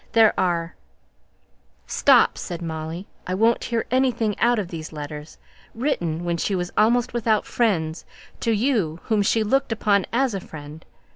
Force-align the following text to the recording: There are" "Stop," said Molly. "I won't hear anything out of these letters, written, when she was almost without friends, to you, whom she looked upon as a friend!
There 0.13 0.33
are" 0.35 0.73
"Stop," 1.85 2.35
said 2.35 2.59
Molly. 2.59 3.05
"I 3.27 3.35
won't 3.35 3.65
hear 3.65 3.85
anything 3.91 4.33
out 4.39 4.57
of 4.57 4.69
these 4.69 4.91
letters, 4.91 5.37
written, 5.75 6.23
when 6.23 6.37
she 6.37 6.55
was 6.55 6.71
almost 6.75 7.13
without 7.13 7.45
friends, 7.45 8.03
to 8.39 8.51
you, 8.51 8.99
whom 9.03 9.21
she 9.21 9.43
looked 9.43 9.71
upon 9.71 10.07
as 10.11 10.33
a 10.33 10.39
friend! 10.39 10.83